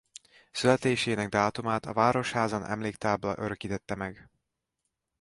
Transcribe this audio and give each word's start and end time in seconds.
Születésének 0.51 1.29
dátumát 1.29 1.85
a 1.85 1.93
Városházán 1.93 2.65
emléktábla 2.65 3.33
örökítette 3.37 3.95
meg. 3.95 4.29